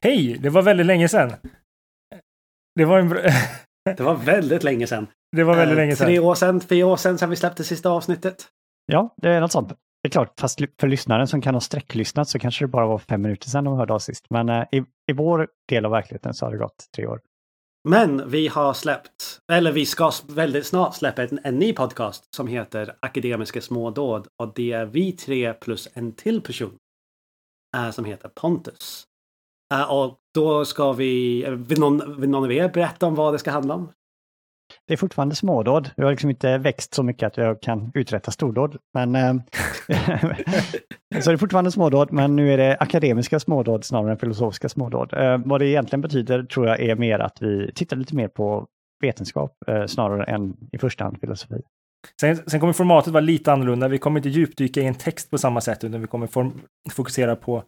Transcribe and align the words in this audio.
Hej! 0.00 0.38
Det 0.42 0.48
var 0.50 0.62
väldigt 0.62 0.86
länge 0.86 1.08
sedan. 1.08 1.32
Det 2.74 2.84
var 2.84 2.98
en. 2.98 3.08
Det 3.96 4.00
var 4.02 4.14
väldigt 4.14 4.62
länge 4.62 4.86
sedan. 4.86 5.06
Det 5.36 5.44
var 5.44 5.56
väldigt 5.56 5.72
Eh, 5.72 5.76
länge 5.76 5.96
sedan. 5.96 6.06
Tre 6.06 6.18
år 6.18 6.34
sedan, 6.34 6.60
fyra 6.60 6.86
år 6.86 6.96
sedan, 6.96 7.18
sedan 7.18 7.30
vi 7.30 7.36
släppte 7.36 7.64
sista 7.64 7.90
avsnittet. 7.90 8.46
Ja, 8.86 9.14
det 9.16 9.28
är 9.30 9.40
något 9.40 9.52
sånt. 9.52 9.68
Det 9.68 10.08
är 10.08 10.10
klart, 10.10 10.40
fast 10.40 10.60
för 10.80 10.86
lyssnaren 10.88 11.26
som 11.28 11.40
kan 11.40 11.54
ha 11.54 11.60
sträcklyssnat 11.60 12.28
så 12.28 12.38
kanske 12.38 12.64
det 12.64 12.68
bara 12.68 12.86
var 12.86 12.98
fem 12.98 13.22
minuter 13.22 13.48
sedan 13.48 13.64
de 13.64 13.76
hörde 13.76 13.92
oss 13.94 14.04
sist. 14.04 14.24
Men 14.30 14.48
eh, 14.48 14.64
i, 14.72 14.76
i 15.10 15.12
vår 15.12 15.48
del 15.68 15.84
av 15.84 15.90
verkligheten 15.90 16.34
så 16.34 16.46
har 16.46 16.52
det 16.52 16.58
gått 16.58 16.86
tre 16.96 17.06
år. 17.06 17.20
Men 17.88 18.30
vi 18.30 18.48
har 18.48 18.74
släppt, 18.74 19.38
eller 19.52 19.72
vi 19.72 19.86
ska 19.86 20.12
väldigt 20.28 20.66
snart 20.66 20.94
släppa 20.96 21.22
en, 21.22 21.38
en 21.44 21.58
ny 21.58 21.72
podcast 21.72 22.24
som 22.36 22.46
heter 22.46 22.94
Akademiska 23.00 23.60
smådåd. 23.60 24.26
Och 24.42 24.52
det 24.54 24.72
är 24.72 24.86
vi 24.86 25.12
tre 25.12 25.54
plus 25.54 25.88
en 25.94 26.12
till 26.12 26.40
person. 26.40 26.76
eh, 27.76 27.90
som 27.90 28.04
heter 28.04 28.28
Pontus. 28.28 29.04
Eh, 29.74 29.92
och 29.92 30.18
då 30.34 30.64
ska 30.64 30.92
vi, 30.92 31.44
eh, 31.44 31.50
vill 31.50 31.80
någon, 31.80 32.20
vill 32.20 32.30
någon 32.30 32.44
av 32.44 32.52
er 32.52 32.68
berätta 32.68 33.06
om 33.06 33.14
vad 33.14 33.34
det 33.34 33.38
ska 33.38 33.50
handla 33.50 33.74
om? 33.74 33.92
Det 34.86 34.92
är 34.92 34.96
fortfarande 34.96 35.34
smådåd. 35.34 35.90
Vi 35.96 36.02
har 36.02 36.10
liksom 36.10 36.30
inte 36.30 36.58
växt 36.58 36.94
så 36.94 37.02
mycket 37.02 37.26
att 37.26 37.36
jag 37.36 37.62
kan 37.62 37.90
uträtta 37.94 38.30
stordåd. 38.30 38.76
Men, 38.94 39.14
eh, 39.14 39.34
så 41.20 41.30
det 41.30 41.32
är 41.32 41.36
fortfarande 41.36 41.72
smådåd, 41.72 42.12
men 42.12 42.36
nu 42.36 42.52
är 42.52 42.58
det 42.58 42.76
akademiska 42.80 43.40
smådåd 43.40 43.84
snarare 43.84 44.10
än 44.12 44.18
filosofiska 44.18 44.68
smådåd. 44.68 45.12
Vad 45.44 45.60
det 45.60 45.66
egentligen 45.66 46.00
betyder 46.00 46.42
tror 46.42 46.66
jag 46.66 46.80
är 46.80 46.96
mer 46.96 47.18
att 47.18 47.42
vi 47.42 47.72
tittar 47.74 47.96
lite 47.96 48.16
mer 48.16 48.28
på 48.28 48.66
vetenskap 49.02 49.52
snarare 49.86 50.24
än 50.24 50.56
i 50.72 50.78
första 50.78 51.04
hand 51.04 51.20
filosofi. 51.20 51.62
Sen, 52.20 52.36
sen 52.36 52.60
kommer 52.60 52.72
formatet 52.72 53.12
vara 53.12 53.20
lite 53.20 53.52
annorlunda. 53.52 53.88
Vi 53.88 53.98
kommer 53.98 54.18
inte 54.18 54.28
djupdyka 54.28 54.80
i 54.80 54.86
en 54.86 54.94
text 54.94 55.30
på 55.30 55.38
samma 55.38 55.60
sätt, 55.60 55.84
utan 55.84 56.00
vi 56.00 56.06
kommer 56.06 56.26
form- 56.26 56.60
fokusera 56.90 57.36
på 57.36 57.62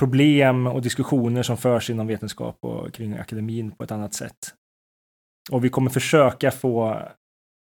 problem 0.00 0.66
och 0.66 0.82
diskussioner 0.82 1.42
som 1.42 1.56
förs 1.56 1.90
inom 1.90 2.06
vetenskap 2.06 2.56
och 2.60 2.94
kring 2.94 3.12
akademin 3.12 3.70
på 3.70 3.84
ett 3.84 3.92
annat 3.92 4.14
sätt. 4.14 4.54
Och 5.50 5.64
vi 5.64 5.68
kommer 5.68 5.90
försöka 5.90 6.50
få 6.50 6.90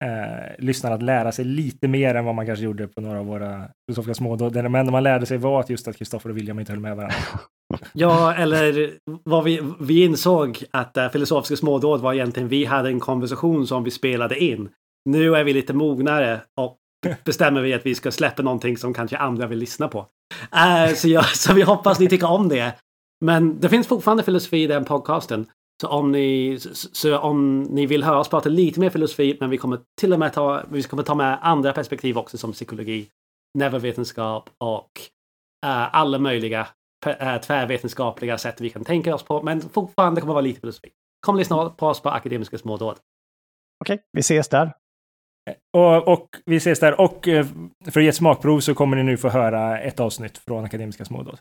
eh, 0.05 0.55
lyssnarna 0.59 0.95
att 0.95 1.03
lära 1.03 1.33
sig 1.33 1.45
lite 1.45 1.89
mer 1.89 2.15
än 2.15 2.25
vad 2.25 2.35
man 2.35 2.47
kanske 2.47 2.65
gjorde 2.65 2.89
på 2.89 3.01
några 3.01 3.21
av 3.21 3.27
våra 3.27 3.69
filosofiska 3.87 4.15
smådåd. 4.15 4.53
Det 4.53 4.61
enda 4.61 4.83
man 4.85 5.03
lärde 5.03 5.27
sig 5.27 5.39
var 5.39 5.61
att 5.61 5.71
just 5.71 5.89
att 5.89 5.97
Kristoffer 5.97 6.31
och 6.31 6.37
William 6.37 6.59
inte 6.59 6.73
höll 6.73 6.81
med 6.81 6.97
varandra. 6.97 7.17
Ja, 7.93 8.35
eller 8.35 8.91
vad 9.25 9.45
vi, 9.45 9.61
vi 9.81 10.05
insåg 10.05 10.65
att 10.71 10.97
uh, 10.97 11.09
filosofiska 11.09 11.57
smådåd 11.57 12.01
var 12.01 12.15
egentligen 12.15 12.49
vi 12.49 12.65
hade 12.65 12.89
en 12.89 13.01
konversation 13.01 13.67
som 13.67 13.85
vi 13.85 13.91
spelade 13.91 14.39
in. 14.45 14.69
Nu 15.05 15.37
är 15.37 15.45
vi 15.45 15.53
lite 15.53 15.73
mognare 15.73 16.41
och 16.61 16.77
bestämmer 17.25 17.63
vi 17.63 17.75
att 17.75 17.87
vi 17.87 17.95
ska 17.95 18.11
släppa 18.11 18.43
någonting 18.43 18.77
som 18.77 18.95
kanske 18.95 19.17
andra 19.17 19.47
vill 19.47 19.59
lyssna 19.59 19.89
på. 19.89 20.07
Uh, 20.55 20.95
så, 20.95 21.09
jag, 21.09 21.25
så 21.37 21.55
vi 21.55 21.63
hoppas 21.63 21.99
ni 21.99 22.09
tycker 22.09 22.31
om 22.31 22.49
det. 22.49 22.75
Men 23.25 23.61
det 23.61 23.69
finns 23.69 23.87
fortfarande 23.87 24.23
filosofi 24.23 24.63
i 24.63 24.67
den 24.67 24.85
podcasten. 24.85 25.47
Så 25.83 25.89
om 25.89 26.13
ni, 26.13 26.59
så, 26.93 27.19
om 27.19 27.63
ni 27.63 27.87
vill 27.87 28.05
höra 28.05 28.19
oss 28.19 28.29
prata 28.29 28.49
lite 28.49 28.81
mer 28.81 28.91
filosofi, 28.91 29.37
men 29.41 29.51
vi 29.51 29.59
kommer 29.59 29.81
till 30.01 30.13
och 30.13 30.19
med 30.19 30.33
ta, 30.33 30.63
vi 30.71 30.83
kommer 30.83 31.03
ta 31.03 31.15
med 31.15 31.39
andra 31.43 31.73
perspektiv 31.73 32.19
också 32.19 32.39
som 32.39 32.53
psykologi, 32.53 33.09
neurovetenskap 33.59 34.51
och 34.59 34.91
uh, 35.67 35.97
alla 35.97 36.19
möjliga 36.19 36.61
uh, 37.07 37.41
tvärvetenskapliga 37.41 38.39
sätt 38.39 38.61
vi 38.61 38.71
kan 38.71 38.85
tänka 38.85 39.15
oss 39.15 39.23
på. 39.23 39.43
Men 39.43 39.61
fortfarande 39.61 40.21
kommer 40.21 40.33
det 40.33 40.35
vara 40.35 40.43
lite 40.43 40.61
filosofi. 40.61 40.91
Kom 41.27 41.35
och 41.35 41.39
lyssna 41.39 41.71
på 41.71 41.87
oss 41.87 42.01
på 42.01 42.09
Akademiska 42.09 42.59
smådåd. 42.59 42.97
Okej, 43.85 44.03
vi 44.13 44.21
ses 44.21 44.49
där. 44.49 44.73
Och, 45.73 46.09
och 46.09 46.29
vi 46.47 46.57
ses 46.57 46.81
där. 46.81 47.01
Och 47.01 47.29
eh, 47.29 47.47
för 47.91 48.01
att 48.01 48.05
ge 48.05 48.09
ett 48.09 48.17
smakprov 48.17 48.61
så 48.61 48.75
kommer 48.75 48.97
ni 48.97 49.03
nu 49.03 49.17
få 49.17 49.29
höra 49.29 49.79
ett 49.79 50.01
avsnitt 50.01 50.39
från 50.39 50.65
Akademiska 50.65 51.05
smådåd. 51.05 51.39